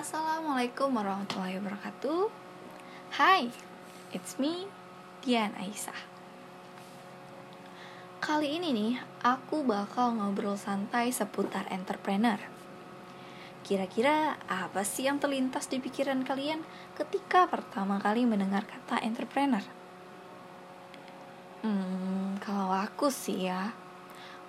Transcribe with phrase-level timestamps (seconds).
[0.00, 2.32] Assalamualaikum warahmatullahi wabarakatuh.
[3.20, 3.52] Hai,
[4.16, 4.64] it's me,
[5.20, 6.00] Dian Aisyah
[8.16, 12.40] Kali ini nih, aku bakal ngobrol santai seputar entrepreneur.
[13.60, 16.64] Kira-kira apa sih yang terlintas di pikiran kalian
[16.96, 19.68] ketika pertama kali mendengar kata entrepreneur?
[21.60, 23.76] Hmm, kalau aku sih ya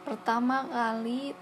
[0.08, 1.36] Pertama kali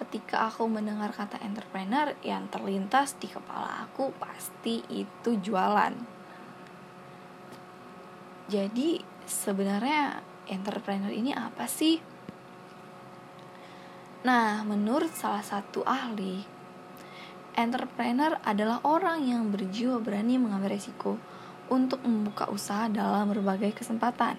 [0.00, 5.92] ketika aku mendengar kata entrepreneur yang terlintas di kepala aku pasti itu jualan.
[8.50, 12.00] Jadi sebenarnya entrepreneur ini apa sih?
[14.20, 16.44] Nah, menurut salah satu ahli,
[17.56, 21.16] entrepreneur adalah orang yang berjiwa berani mengambil resiko
[21.70, 24.36] untuk membuka usaha dalam berbagai kesempatan.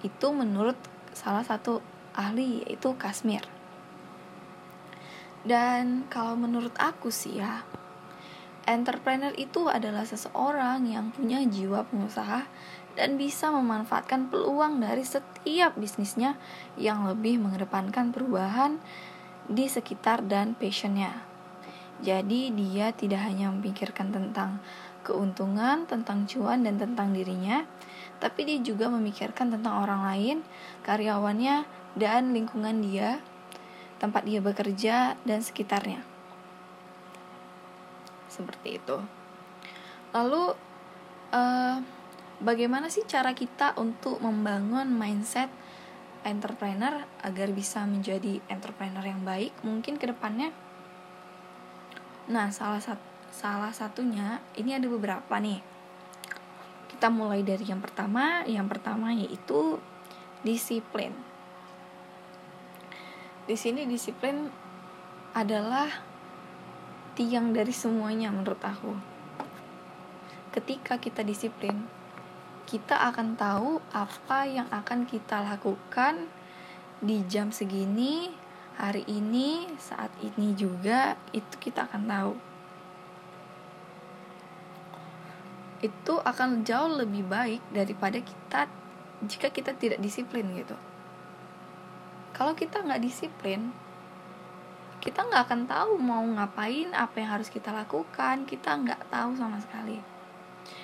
[0.00, 0.74] Itu menurut
[1.12, 1.84] salah satu
[2.16, 3.59] ahli yaitu Kasmir.
[5.40, 7.64] Dan kalau menurut aku sih ya,
[8.68, 12.44] entrepreneur itu adalah seseorang yang punya jiwa pengusaha
[12.98, 16.36] dan bisa memanfaatkan peluang dari setiap bisnisnya
[16.76, 18.76] yang lebih mengedepankan perubahan
[19.48, 21.24] di sekitar dan passionnya.
[22.00, 24.60] Jadi dia tidak hanya memikirkan tentang
[25.04, 27.64] keuntungan, tentang cuan, dan tentang dirinya,
[28.20, 30.36] tapi dia juga memikirkan tentang orang lain,
[30.84, 31.64] karyawannya,
[31.96, 33.20] dan lingkungan dia
[34.00, 36.00] tempat dia bekerja, dan sekitarnya.
[38.32, 38.96] Seperti itu.
[40.16, 40.56] Lalu,
[41.36, 41.76] uh,
[42.40, 45.52] bagaimana sih cara kita untuk membangun mindset
[46.24, 49.52] entrepreneur agar bisa menjadi entrepreneur yang baik?
[49.60, 50.50] Mungkin ke depannya.
[52.32, 55.62] Nah, salah satu salah satunya ini ada beberapa nih.
[56.90, 58.42] Kita mulai dari yang pertama.
[58.48, 59.78] Yang pertama yaitu
[60.42, 61.29] disiplin
[63.50, 64.46] di sini disiplin
[65.34, 65.90] adalah
[67.18, 68.94] tiang dari semuanya menurut aku.
[70.54, 71.82] Ketika kita disiplin,
[72.70, 76.30] kita akan tahu apa yang akan kita lakukan
[77.02, 78.30] di jam segini,
[78.78, 82.34] hari ini, saat ini juga, itu kita akan tahu.
[85.82, 88.70] Itu akan jauh lebih baik daripada kita
[89.26, 90.78] jika kita tidak disiplin gitu
[92.34, 93.74] kalau kita nggak disiplin
[95.00, 98.44] kita nggak akan tahu mau ngapain apa yang harus kita lakukan.
[98.44, 99.96] Kita nggak tahu sama sekali.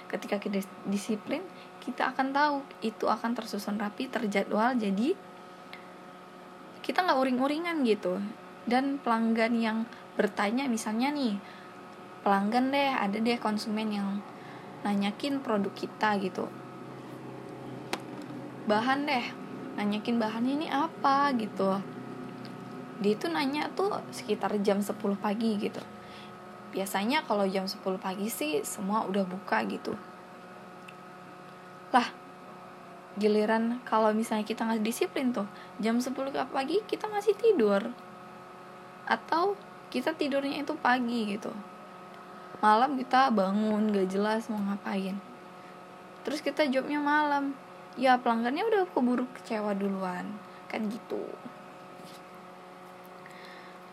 [0.09, 1.45] Ketika kita disiplin
[1.85, 4.73] kita akan tahu itu akan tersusun rapi terjadwal.
[4.73, 5.13] Jadi
[6.81, 8.17] kita nggak uring-uringan gitu.
[8.65, 9.79] Dan pelanggan yang
[10.17, 11.37] bertanya misalnya nih
[12.25, 14.25] pelanggan deh ada deh konsumen yang
[14.81, 16.49] nanyakin produk kita gitu.
[18.65, 19.46] Bahan deh
[19.77, 21.79] nanyakin bahannya ini apa gitu.
[22.97, 25.85] Dia itu nanya tuh sekitar jam 10 pagi gitu.
[26.73, 29.93] Biasanya kalau jam 10 pagi sih semua udah buka gitu.
[31.93, 32.09] Lah
[33.17, 35.49] giliran kalau misalnya kita nggak disiplin tuh
[35.81, 36.13] jam 10
[36.49, 37.93] pagi kita masih tidur.
[39.05, 39.61] Atau
[39.93, 41.53] kita tidurnya itu pagi gitu.
[42.65, 45.21] Malam kita bangun gak jelas mau ngapain.
[46.25, 47.53] Terus kita jawabnya malam
[47.97, 50.37] ya pelanggannya udah keburu kecewa duluan.
[50.69, 51.21] Kan gitu.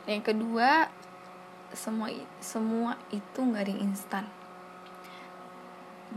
[0.04, 0.92] Yang kedua
[1.74, 2.12] semua
[2.44, 4.26] semua itu nggak ada instan.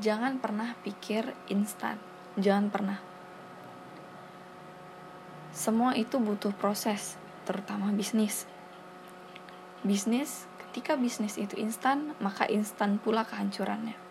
[0.02, 1.96] Jangan pernah pikir instan.
[2.36, 2.98] Jangan pernah.
[5.56, 7.16] Semua itu butuh proses
[7.48, 8.44] terutama bisnis.
[9.80, 14.06] Bisnis ketika bisnis itu instan maka instan pula kehancurannya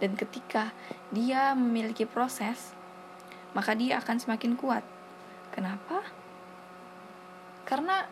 [0.00, 0.72] dan ketika
[1.12, 2.72] dia memiliki proses,
[3.52, 4.82] maka dia akan semakin kuat.
[5.52, 6.02] Kenapa?
[7.68, 8.08] Karena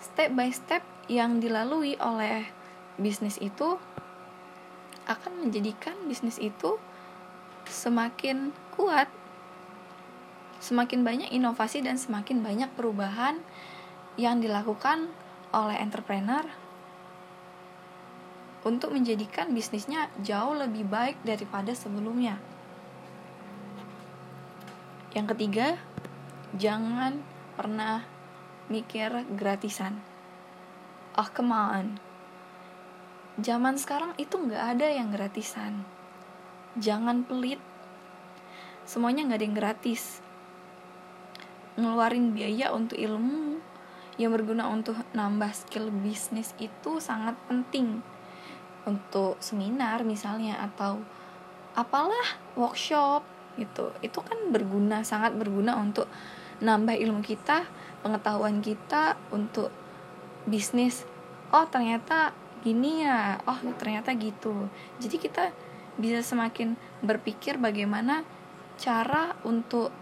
[0.00, 2.48] step by step yang dilalui oleh
[2.96, 3.76] bisnis itu
[5.04, 6.80] akan menjadikan bisnis itu
[7.68, 9.10] semakin kuat,
[10.62, 13.42] semakin banyak inovasi dan semakin banyak perubahan
[14.16, 15.10] yang dilakukan
[15.50, 16.46] oleh entrepreneur
[18.60, 22.36] untuk menjadikan bisnisnya jauh lebih baik daripada sebelumnya.
[25.16, 25.68] Yang ketiga,
[26.54, 27.24] jangan
[27.56, 28.04] pernah
[28.68, 29.98] mikir gratisan.
[31.16, 31.86] Oh, come on.
[33.40, 35.82] Zaman sekarang itu nggak ada yang gratisan.
[36.76, 37.58] Jangan pelit.
[38.84, 40.02] Semuanya nggak ada yang gratis.
[41.80, 43.58] Ngeluarin biaya untuk ilmu
[44.20, 48.04] yang berguna untuk nambah skill bisnis itu sangat penting
[48.88, 51.00] untuk seminar misalnya atau
[51.76, 53.24] apalah workshop
[53.58, 53.92] gitu.
[54.00, 56.08] Itu kan berguna sangat berguna untuk
[56.60, 57.64] nambah ilmu kita
[58.00, 59.72] pengetahuan kita untuk
[60.48, 61.04] bisnis.
[61.52, 62.32] Oh ternyata
[62.64, 63.40] gini ya.
[63.44, 64.68] Oh ternyata gitu.
[65.00, 65.52] Jadi kita
[66.00, 68.24] bisa semakin berpikir bagaimana
[68.80, 69.92] cara untuk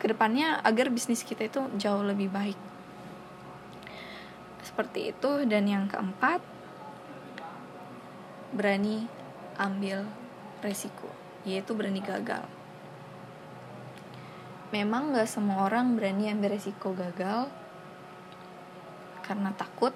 [0.00, 2.58] ke depannya agar bisnis kita itu jauh lebih baik.
[4.64, 5.44] Seperti itu.
[5.46, 6.42] Dan yang keempat
[8.50, 9.06] berani
[9.58, 10.06] ambil
[10.64, 11.10] resiko
[11.46, 12.44] yaitu berani gagal
[14.70, 17.50] memang gak semua orang berani ambil resiko gagal
[19.24, 19.94] karena takut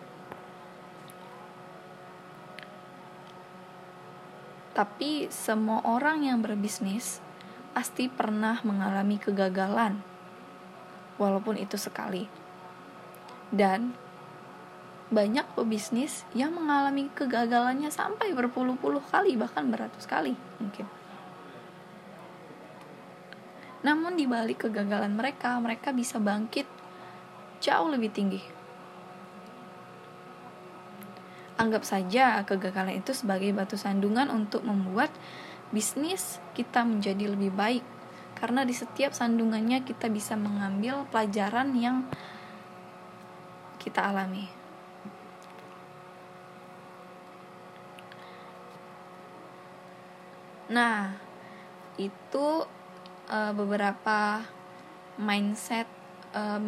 [4.75, 7.23] Tapi semua orang yang berbisnis
[7.71, 10.03] pasti pernah mengalami kegagalan,
[11.15, 12.27] walaupun itu sekali.
[13.55, 13.95] Dan
[15.15, 20.91] banyak pebisnis yang mengalami kegagalannya sampai berpuluh-puluh kali, bahkan beratus kali mungkin.
[23.87, 26.67] Namun di balik kegagalan mereka, mereka bisa bangkit
[27.63, 28.43] jauh lebih tinggi.
[31.55, 35.15] Anggap saja kegagalan itu sebagai batu sandungan untuk membuat
[35.71, 37.85] bisnis kita menjadi lebih baik.
[38.35, 42.03] Karena di setiap sandungannya kita bisa mengambil pelajaran yang
[43.79, 44.64] kita alami.
[50.73, 51.13] Nah,
[52.01, 52.65] itu
[53.29, 54.41] uh, beberapa
[55.21, 55.85] mindset
[56.33, 56.59] uh,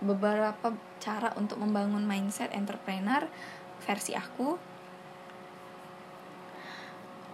[0.00, 3.28] beberapa cara untuk membangun mindset entrepreneur
[3.84, 4.56] versi aku.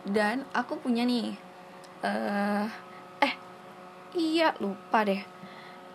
[0.02, 1.38] Dan aku punya nih
[2.02, 2.66] uh,
[3.22, 3.34] eh
[4.18, 5.22] iya lupa deh.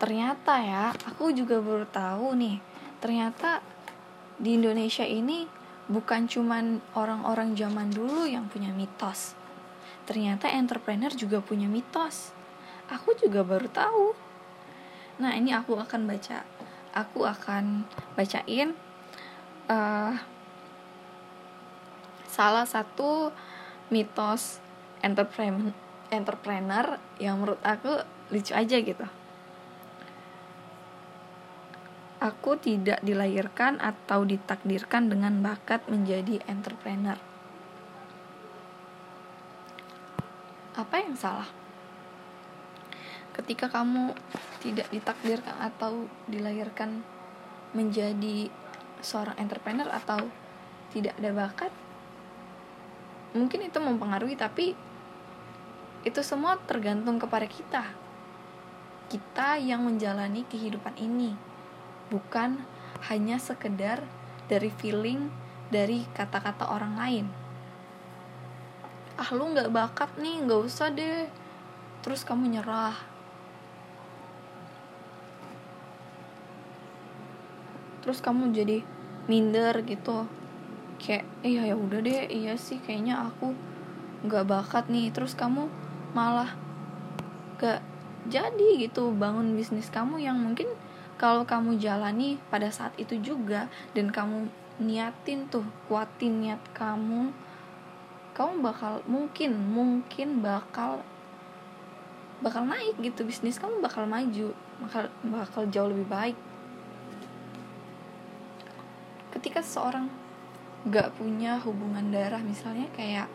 [0.00, 2.56] Ternyata ya aku juga baru tahu nih.
[2.98, 3.60] Ternyata
[4.40, 5.44] di Indonesia ini
[5.92, 9.37] bukan cuman orang-orang zaman dulu yang punya mitos
[10.08, 12.32] ternyata entrepreneur juga punya mitos
[12.88, 14.16] aku juga baru tahu
[15.20, 16.48] nah ini aku akan baca
[16.96, 17.84] aku akan
[18.16, 18.72] bacain
[19.68, 20.16] uh,
[22.24, 23.28] salah satu
[23.92, 24.64] mitos
[25.04, 25.76] entrepreneur
[26.08, 28.00] entrepreneur yang menurut aku
[28.32, 29.06] lucu aja gitu.
[32.18, 37.14] Aku tidak dilahirkan atau ditakdirkan dengan bakat menjadi entrepreneur.
[40.78, 41.50] Apa yang salah?
[43.34, 44.14] Ketika kamu
[44.62, 47.02] tidak ditakdirkan atau dilahirkan
[47.74, 48.46] menjadi
[49.02, 50.22] seorang entrepreneur atau
[50.94, 51.72] tidak ada bakat,
[53.34, 54.72] mungkin itu mempengaruhi tapi
[56.06, 57.82] itu semua tergantung kepada kita
[59.08, 61.36] kita yang menjalani kehidupan ini
[62.12, 62.60] bukan
[63.08, 64.04] hanya sekedar
[64.48, 65.28] dari feeling
[65.68, 67.26] dari kata-kata orang lain
[69.18, 71.26] ah lu nggak bakat nih nggak usah deh.
[72.06, 72.94] Terus kamu nyerah.
[78.06, 78.86] Terus kamu jadi
[79.26, 80.24] minder gitu.
[81.02, 83.52] Kayak iya ya udah deh iya sih kayaknya aku
[84.22, 85.10] nggak bakat nih.
[85.10, 85.66] Terus kamu
[86.16, 86.54] malah
[87.58, 87.82] gak
[88.30, 90.70] jadi gitu bangun bisnis kamu yang mungkin
[91.18, 93.66] kalau kamu jalani pada saat itu juga
[93.98, 94.46] dan kamu
[94.78, 97.34] niatin tuh kuatin niat kamu
[98.38, 101.02] kamu bakal mungkin mungkin bakal
[102.38, 106.38] bakal naik gitu bisnis kamu bakal maju bakal bakal jauh lebih baik.
[109.34, 110.06] Ketika seorang
[110.86, 113.26] gak punya hubungan darah misalnya kayak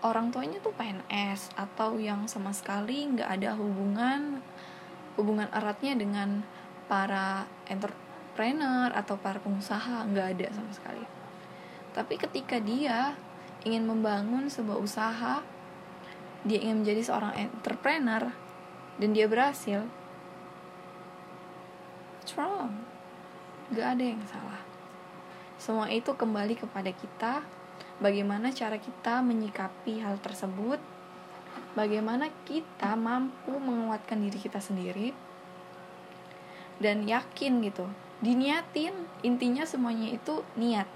[0.00, 4.40] orang tuanya tuh PNS atau yang sama sekali nggak ada hubungan
[5.20, 6.46] hubungan eratnya dengan
[6.86, 11.17] para entrepreneur atau para pengusaha nggak ada sama sekali
[11.98, 13.18] tapi ketika dia
[13.66, 15.42] ingin membangun sebuah usaha
[16.46, 18.30] dia ingin menjadi seorang entrepreneur
[19.02, 19.82] dan dia berhasil
[22.22, 22.78] what's wrong
[23.74, 24.68] gak ada yang salah
[25.58, 27.42] semua itu kembali kepada kita,
[27.98, 30.78] bagaimana cara kita menyikapi hal tersebut,
[31.74, 35.10] bagaimana kita mampu menguatkan diri kita sendiri,
[36.78, 37.90] dan yakin gitu.
[38.22, 38.94] Diniatin,
[39.26, 40.86] intinya semuanya itu niat.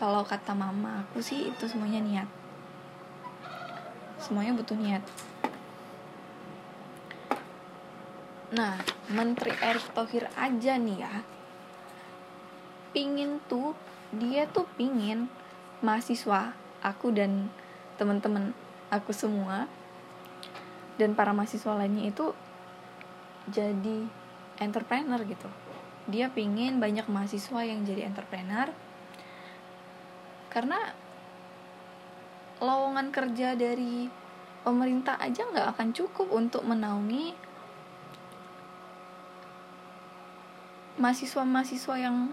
[0.00, 2.28] Kalau kata mama aku sih itu semuanya niat.
[4.16, 5.04] Semuanya butuh niat.
[8.56, 8.80] Nah,
[9.12, 11.22] Menteri Erick Thohir aja nih ya,
[12.96, 13.76] pingin tuh
[14.10, 15.30] dia tuh pingin
[15.84, 17.46] mahasiswa aku dan
[17.94, 18.50] teman-teman
[18.90, 19.70] aku semua
[20.98, 22.34] dan para mahasiswa lainnya itu
[23.46, 24.10] jadi
[24.58, 25.46] entrepreneur gitu
[26.10, 28.66] dia pingin banyak mahasiswa yang jadi entrepreneur
[30.50, 30.78] karena
[32.60, 34.10] lowongan kerja dari
[34.60, 37.32] pemerintah aja nggak akan cukup untuk menaungi
[41.00, 42.28] mahasiswa-mahasiswa yang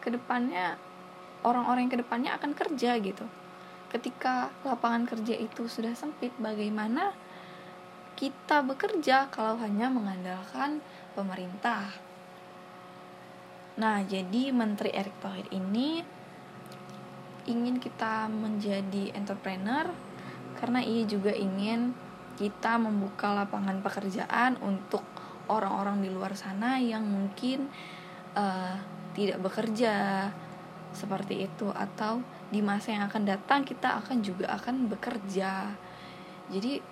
[0.00, 0.80] ke depannya
[1.44, 3.28] orang-orang yang ke depannya akan kerja gitu.
[3.92, 7.12] Ketika lapangan kerja itu sudah sempit bagaimana
[8.16, 10.80] kita bekerja kalau hanya mengandalkan
[11.12, 11.92] pemerintah?
[13.76, 16.19] Nah jadi Menteri Erick Thohir ini
[17.48, 19.88] ingin kita menjadi entrepreneur
[20.60, 21.96] karena ia juga ingin
[22.36, 25.04] kita membuka lapangan pekerjaan untuk
[25.48, 27.68] orang-orang di luar sana yang mungkin
[28.32, 28.76] uh,
[29.12, 30.28] tidak bekerja
[30.90, 35.70] seperti itu atau di masa yang akan datang kita akan juga akan bekerja.
[36.50, 36.82] Jadi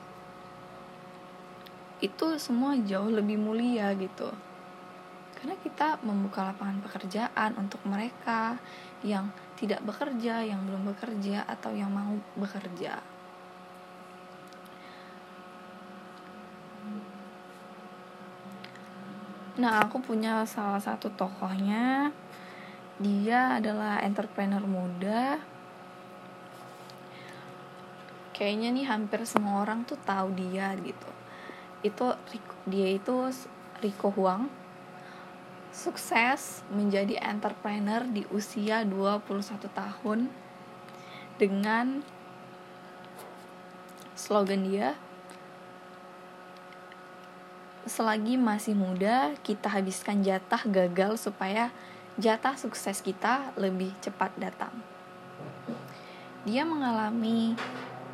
[1.99, 4.31] itu semua jauh lebih mulia gitu.
[5.39, 8.59] Karena kita membuka lapangan pekerjaan untuk mereka
[9.03, 13.03] yang tidak bekerja, yang belum bekerja atau yang mau bekerja.
[19.59, 22.15] Nah, aku punya salah satu tokohnya.
[23.03, 25.43] Dia adalah entrepreneur muda.
[28.31, 31.11] Kayaknya nih hampir semua orang tuh tahu dia gitu.
[31.83, 32.15] Itu
[32.71, 33.35] dia itu
[33.83, 34.47] Rico Huang.
[35.79, 40.27] Sukses menjadi entrepreneur di usia 21 tahun
[41.39, 42.03] dengan
[44.19, 44.99] slogan dia
[47.87, 51.71] selagi masih muda, kita habiskan jatah gagal supaya
[52.19, 54.75] jatah sukses kita lebih cepat datang.
[56.43, 57.55] Dia mengalami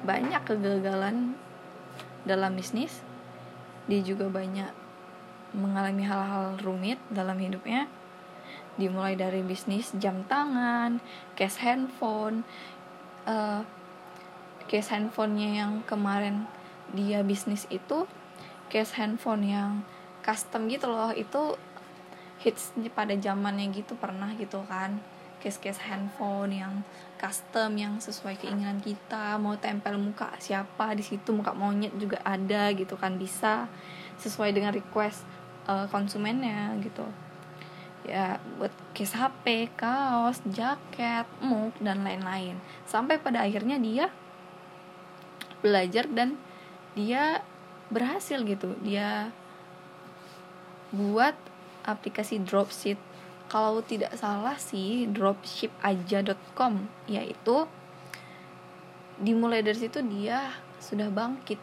[0.05, 1.33] banyak kegagalan
[2.29, 3.01] dalam bisnis.
[3.89, 4.84] Dia juga banyak
[5.55, 7.87] mengalami hal-hal rumit dalam hidupnya.
[8.75, 10.99] Dimulai dari bisnis jam tangan,
[11.39, 12.43] case handphone,
[13.31, 13.63] uh,
[14.67, 16.51] case handphonenya yang kemarin
[16.91, 18.05] dia bisnis itu
[18.69, 19.87] case handphone yang
[20.25, 21.55] custom gitu loh itu
[22.43, 25.01] hits pada zamannya gitu pernah gitu kan
[25.45, 26.75] case-case handphone yang
[27.21, 32.73] custom yang sesuai keinginan kita mau tempel muka siapa di situ muka monyet juga ada
[32.73, 33.69] gitu kan bisa
[34.17, 35.21] sesuai dengan request
[35.69, 37.05] uh, konsumennya gitu.
[38.05, 42.61] Ya buat case HP, kaos, jaket, mug dan lain-lain.
[42.85, 44.13] Sampai pada akhirnya dia
[45.65, 46.37] belajar dan
[46.93, 47.41] dia
[47.89, 48.77] berhasil gitu.
[48.85, 49.33] Dia
[50.93, 51.35] buat
[51.89, 53.01] aplikasi dropship.
[53.49, 57.69] Kalau tidak salah sih dropshipaja.com yaitu
[59.21, 61.61] dimulai dari situ dia sudah bangkit.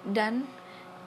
[0.00, 0.48] Dan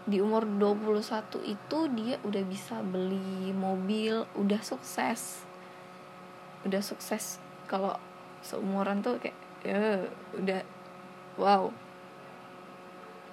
[0.04, 1.00] di umur 21
[1.48, 5.48] itu dia udah bisa beli mobil udah sukses.
[6.68, 7.40] Udah sukses
[7.72, 7.96] kalau
[8.44, 10.62] seumuran tuh kayak ya udah
[11.40, 11.72] wow.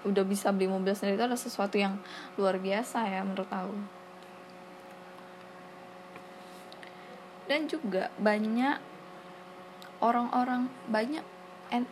[0.07, 1.99] Udah bisa beli mobil sendiri itu adalah sesuatu yang
[2.39, 3.79] luar biasa ya menurut aku.
[7.51, 8.79] Dan juga banyak
[9.99, 11.27] orang-orang banyak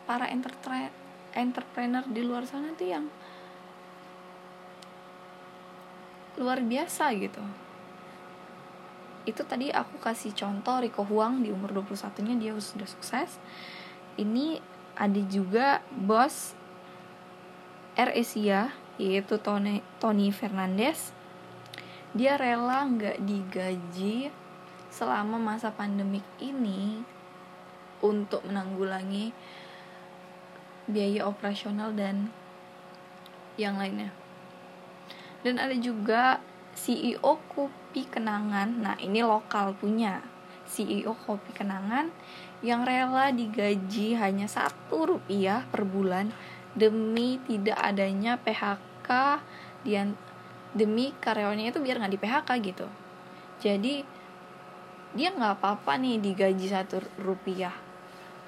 [0.07, 3.11] para entrepreneur di luar sana tuh yang
[6.39, 7.43] luar biasa gitu.
[9.29, 13.37] Itu tadi aku kasih contoh Rico Huang di umur 21 nya dia sudah sukses.
[14.17, 14.63] Ini
[14.99, 16.57] ada juga bos
[17.99, 21.15] Air Asia yaitu Tony, Tony Fernandez
[22.17, 24.35] dia rela nggak digaji
[24.91, 27.07] selama masa pandemik ini
[28.03, 29.31] untuk menanggulangi
[30.91, 32.33] biaya operasional dan
[33.61, 34.11] yang lainnya
[35.43, 36.43] dan ada juga
[36.75, 38.69] CEO Kopi Kenangan.
[38.83, 40.23] Nah ini lokal punya
[40.69, 42.11] CEO Kopi Kenangan
[42.63, 46.35] yang rela digaji hanya satu rupiah per bulan
[46.75, 49.11] demi tidak adanya PHK
[49.87, 50.15] dan
[50.77, 52.87] demi karyawannya itu biar nggak di PHK gitu.
[53.59, 53.95] Jadi
[55.17, 57.73] dia nggak apa-apa nih digaji satu rupiah.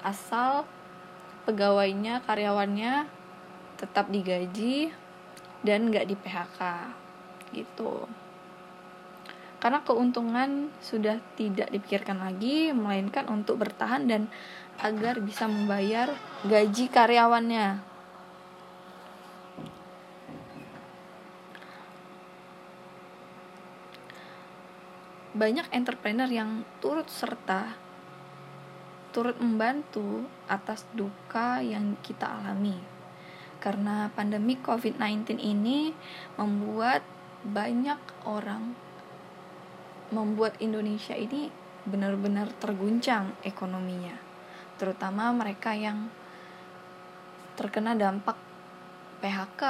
[0.05, 0.63] Asal
[1.49, 3.09] pegawainya karyawannya
[3.81, 4.93] tetap digaji
[5.61, 6.59] dan nggak di PHK
[7.53, 8.05] gitu.
[9.61, 14.25] Karena keuntungan sudah tidak dipikirkan lagi melainkan untuk bertahan dan
[14.81, 16.17] agar bisa membayar
[16.49, 17.93] gaji karyawannya.
[25.31, 27.91] Banyak entrepreneur yang turut serta
[29.11, 33.00] turut membantu atas duka yang kita alami
[33.61, 35.93] karena pandemi COVID-19 ini
[36.35, 37.05] membuat
[37.45, 38.73] banyak orang
[40.09, 41.53] membuat Indonesia ini
[41.85, 44.17] benar-benar terguncang ekonominya
[44.81, 46.09] terutama mereka yang
[47.53, 48.35] terkena dampak
[49.21, 49.61] PHK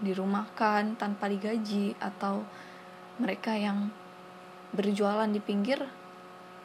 [0.00, 2.40] dirumahkan tanpa digaji atau
[3.20, 3.92] mereka yang
[4.72, 5.84] berjualan di pinggir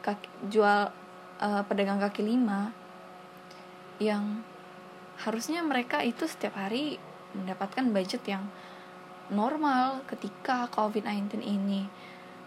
[0.00, 0.88] kaki, jual
[1.40, 2.70] uh, pedagang kaki lima
[4.00, 4.40] yang
[5.22, 6.98] harusnya mereka itu setiap hari
[7.34, 8.46] mendapatkan budget yang
[9.30, 11.86] normal ketika COVID-19 ini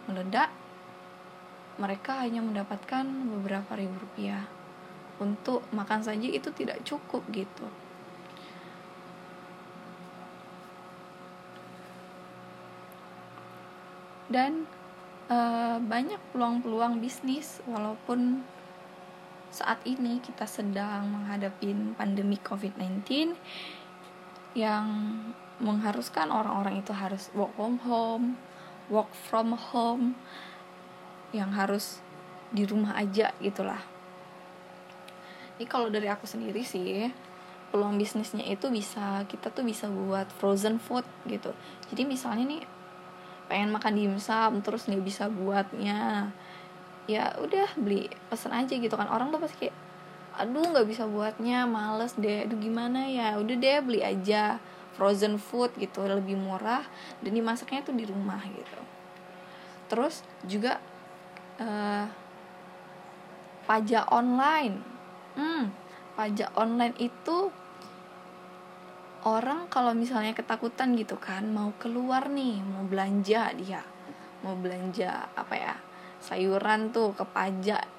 [0.07, 0.51] meledak
[1.77, 4.49] mereka hanya mendapatkan beberapa ribu rupiah.
[5.17, 7.65] Untuk makan saja itu tidak cukup gitu.
[14.27, 14.67] Dan
[15.31, 18.43] uh, banyak peluang-peluang bisnis walaupun
[19.57, 23.33] saat ini kita sedang menghadapi pandemi COVID-19
[24.53, 24.85] yang
[25.57, 28.37] mengharuskan orang-orang itu harus work from home,
[28.93, 30.13] work from home,
[31.33, 32.05] yang harus
[32.53, 33.81] di rumah aja gitulah.
[35.57, 37.09] Ini kalau dari aku sendiri sih,
[37.73, 41.49] peluang bisnisnya itu bisa kita tuh bisa buat frozen food gitu.
[41.89, 42.63] Jadi misalnya nih
[43.49, 46.29] pengen makan dimsum terus nggak bisa buatnya
[47.07, 49.09] ya udah beli pesen aja gitu kan.
[49.09, 49.75] Orang tuh pasti kayak
[50.37, 52.45] aduh nggak bisa buatnya males deh.
[52.45, 53.39] Aduh gimana ya?
[53.39, 54.59] Udah deh beli aja.
[54.97, 56.81] Frozen food gitu lebih murah
[57.21, 58.81] dan dimasaknya tuh di rumah gitu.
[59.93, 60.81] Terus juga
[61.61, 62.05] uh,
[63.69, 64.81] pajak online.
[65.37, 65.87] Hmm
[66.17, 67.53] pajak online itu
[69.21, 73.85] orang kalau misalnya ketakutan gitu kan mau keluar nih mau belanja dia
[74.41, 75.75] mau belanja apa ya
[76.21, 77.97] sayuran tuh ke pajak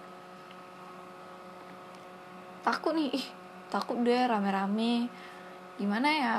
[2.69, 3.27] takut nih ih
[3.73, 5.09] takut deh rame-rame.
[5.81, 6.37] Gimana ya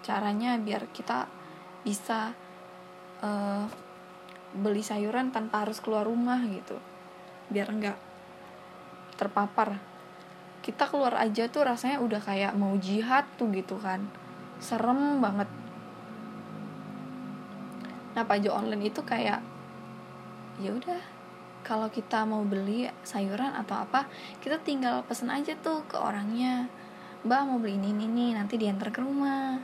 [0.00, 1.28] caranya biar kita
[1.84, 2.32] bisa
[3.20, 3.68] uh,
[4.56, 6.80] beli sayuran tanpa harus keluar rumah gitu.
[7.52, 8.00] Biar enggak
[9.20, 9.76] terpapar.
[10.64, 14.08] Kita keluar aja tuh rasanya udah kayak mau jihad tuh gitu kan.
[14.64, 15.52] Serem banget.
[18.16, 19.44] Nah pajak online itu kayak
[20.58, 21.18] ya udah
[21.62, 24.08] kalau kita mau beli sayuran atau apa
[24.40, 26.70] kita tinggal pesen aja tuh ke orangnya.
[27.26, 29.58] Mbak mau beli ini ini, nanti diantar ke rumah.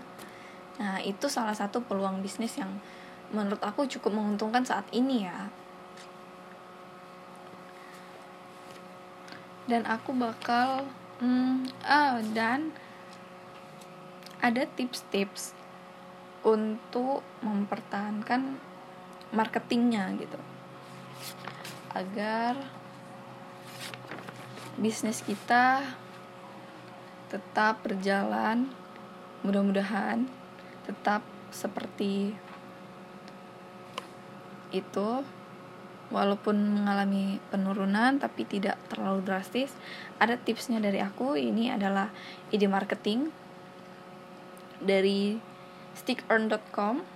[0.76, 2.82] Nah itu salah satu peluang bisnis yang
[3.30, 5.48] menurut aku cukup menguntungkan saat ini ya.
[9.64, 10.84] Dan aku bakal
[11.24, 12.74] hmm, oh, dan
[14.44, 15.56] ada tips-tips
[16.44, 18.60] untuk mempertahankan
[19.32, 20.36] marketingnya gitu
[21.94, 22.58] agar
[24.74, 25.86] bisnis kita
[27.30, 28.70] tetap berjalan
[29.46, 30.26] mudah-mudahan
[30.84, 31.22] tetap
[31.54, 32.34] seperti
[34.74, 35.22] itu.
[36.12, 39.72] Walaupun mengalami penurunan tapi tidak terlalu drastis.
[40.20, 42.12] Ada tipsnya dari aku ini adalah
[42.54, 43.32] ide marketing
[44.78, 45.40] dari
[45.96, 47.13] stickearn.com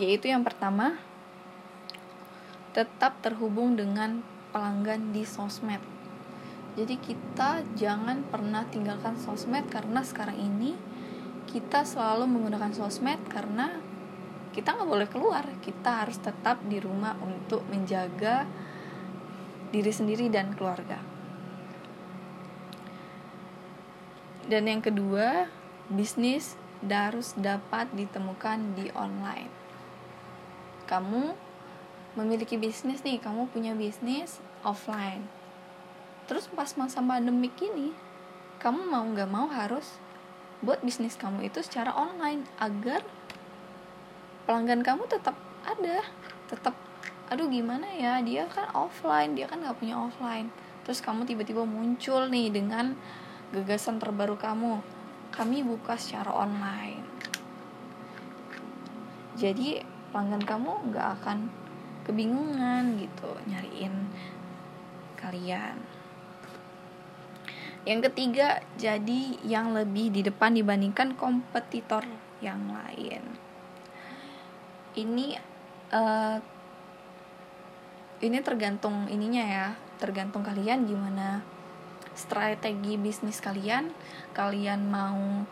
[0.00, 0.96] yaitu yang pertama
[2.72, 5.84] tetap terhubung dengan pelanggan di sosmed.
[6.80, 10.72] Jadi kita jangan pernah tinggalkan sosmed karena sekarang ini
[11.44, 13.76] kita selalu menggunakan sosmed karena
[14.56, 15.44] kita nggak boleh keluar.
[15.60, 18.48] Kita harus tetap di rumah untuk menjaga
[19.68, 20.96] diri sendiri dan keluarga.
[24.48, 25.52] Dan yang kedua
[25.92, 29.59] bisnis harus dapat ditemukan di online
[30.90, 31.38] kamu
[32.18, 35.22] memiliki bisnis nih kamu punya bisnis offline.
[36.26, 37.94] Terus pas masa pandemik ini
[38.58, 40.02] kamu mau nggak mau harus
[40.60, 43.00] buat bisnis kamu itu secara online agar
[44.44, 46.02] pelanggan kamu tetap ada
[46.50, 46.74] tetap
[47.30, 48.18] aduh gimana ya?
[48.26, 50.50] Dia kan offline dia kan nggak punya offline.
[50.82, 52.98] Terus kamu tiba-tiba muncul nih dengan
[53.54, 54.82] gagasan terbaru kamu.
[55.30, 57.06] Kami buka secara online.
[59.38, 59.78] Jadi
[60.10, 61.50] pelanggan kamu nggak akan
[62.04, 64.10] kebingungan gitu nyariin
[65.14, 65.78] kalian.
[67.88, 72.04] Yang ketiga jadi yang lebih di depan dibandingkan kompetitor
[72.44, 73.24] yang lain.
[74.96, 75.26] Ini
[75.94, 76.36] uh,
[78.20, 81.40] ini tergantung ininya ya tergantung kalian gimana
[82.12, 83.92] strategi bisnis kalian.
[84.36, 85.46] Kalian mau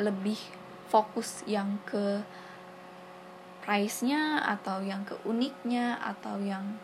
[0.00, 0.40] lebih
[0.88, 2.24] fokus yang ke
[3.62, 6.76] price-nya atau yang ke uniknya atau yang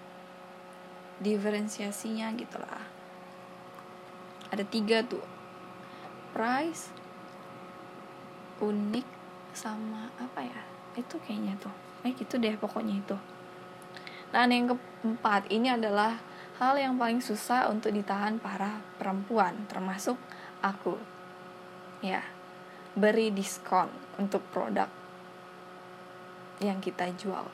[1.18, 2.98] diferensiasinya gitulah
[4.48, 5.24] ada tiga tuh.
[6.32, 6.92] Price
[8.58, 9.06] unik
[9.54, 10.62] sama apa ya?
[10.96, 11.74] Itu kayaknya tuh.
[12.04, 13.16] Eh gitu deh pokoknya itu.
[14.32, 16.20] Nah yang keempat ini adalah
[16.60, 20.16] hal yang paling susah untuk ditahan para perempuan termasuk
[20.64, 20.96] aku.
[22.00, 22.24] Ya
[22.98, 24.90] beri diskon untuk produk
[26.58, 27.46] yang kita jual.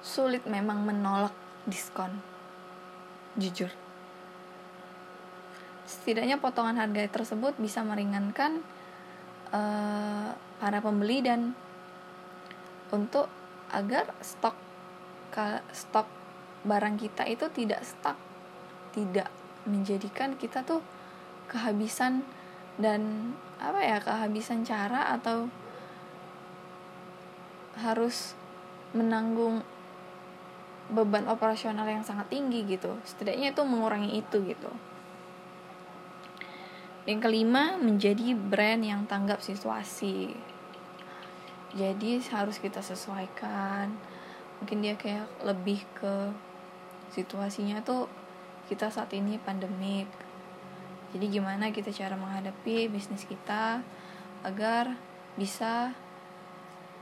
[0.00, 1.34] Sulit memang menolak
[1.66, 2.22] diskon
[3.36, 3.68] jujur.
[5.86, 8.64] Setidaknya potongan harga tersebut bisa meringankan
[9.54, 11.52] uh, para pembeli dan
[12.90, 13.28] untuk
[13.70, 14.54] agar stok
[15.74, 16.08] stok
[16.64, 18.16] barang kita itu tidak stuck
[18.96, 19.28] tidak
[19.68, 20.80] menjadikan kita tuh
[21.50, 22.24] kehabisan
[22.80, 25.52] dan apa ya kehabisan cara atau
[27.76, 28.32] harus
[28.96, 29.60] menanggung
[30.86, 32.94] beban operasional yang sangat tinggi gitu.
[33.02, 34.70] Setidaknya itu mengurangi itu gitu.
[37.06, 40.34] Yang kelima menjadi brand yang tanggap situasi.
[41.76, 43.94] Jadi harus kita sesuaikan.
[44.62, 46.32] Mungkin dia kayak lebih ke
[47.12, 48.08] situasinya tuh
[48.66, 50.10] kita saat ini pandemik.
[51.14, 53.82] Jadi gimana kita cara menghadapi bisnis kita
[54.42, 54.98] agar
[55.38, 55.94] bisa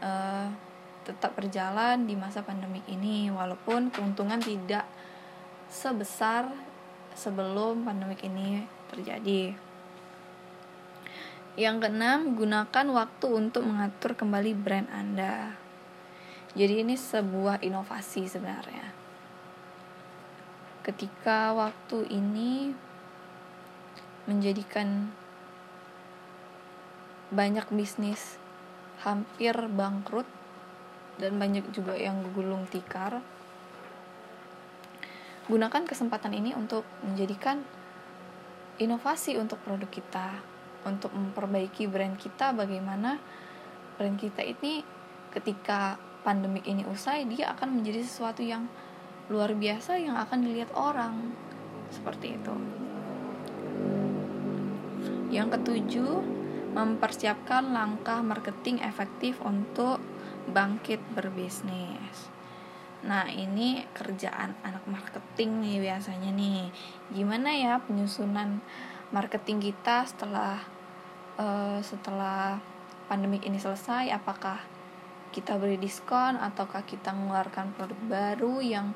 [0.04, 0.46] uh,
[1.04, 4.84] tetap berjalan di masa pandemik ini walaupun keuntungan tidak
[5.72, 6.52] sebesar
[7.16, 9.56] sebelum pandemik ini terjadi.
[11.54, 15.54] Yang keenam, gunakan waktu untuk mengatur kembali brand Anda.
[16.58, 18.90] Jadi ini sebuah inovasi sebenarnya.
[20.82, 22.74] Ketika waktu ini
[24.26, 25.14] menjadikan
[27.30, 28.38] banyak bisnis
[29.04, 30.26] hampir bangkrut
[31.20, 33.20] dan banyak juga yang gulung tikar.
[35.44, 37.60] Gunakan kesempatan ini untuk menjadikan
[38.80, 43.16] inovasi untuk produk kita untuk memperbaiki brand kita bagaimana
[43.96, 44.84] brand kita ini
[45.32, 48.68] ketika pandemik ini usai dia akan menjadi sesuatu yang
[49.32, 51.32] luar biasa yang akan dilihat orang
[51.88, 52.54] seperti itu
[55.32, 56.43] yang ketujuh
[56.74, 60.02] mempersiapkan langkah marketing efektif untuk
[60.50, 62.34] bangkit berbisnis.
[63.06, 66.68] Nah ini kerjaan anak marketing nih biasanya nih.
[67.14, 68.58] Gimana ya penyusunan
[69.14, 70.58] marketing kita setelah
[71.38, 72.58] uh, setelah
[73.06, 74.10] pandemi ini selesai?
[74.10, 74.58] Apakah
[75.30, 78.90] kita beri diskon ataukah kita mengeluarkan produk baru yang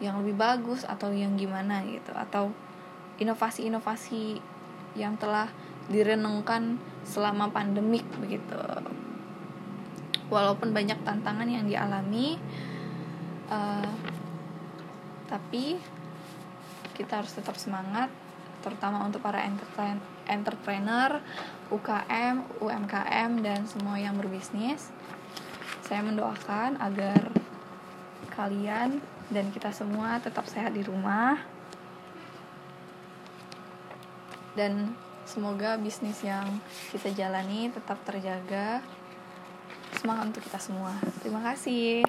[0.00, 2.16] yang lebih bagus atau yang gimana gitu?
[2.16, 2.54] Atau
[3.20, 4.40] inovasi-inovasi
[4.96, 5.52] yang telah
[5.86, 8.58] direnungkan selama pandemik begitu
[10.26, 12.34] walaupun banyak tantangan yang dialami
[13.46, 13.90] uh,
[15.30, 15.78] tapi
[16.94, 18.10] kita harus tetap semangat
[18.66, 19.46] terutama untuk para
[20.26, 21.22] entrepreneur,
[21.70, 24.90] UKM, UMKM dan semua yang berbisnis.
[25.86, 27.30] Saya mendoakan agar
[28.34, 28.98] kalian
[29.30, 31.38] dan kita semua tetap sehat di rumah.
[34.58, 36.62] Dan semoga bisnis yang
[36.94, 38.80] kita jalani tetap terjaga.
[39.98, 40.94] Semangat untuk kita semua.
[41.20, 42.06] Terima kasih.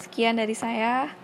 [0.00, 1.21] Sekian dari saya.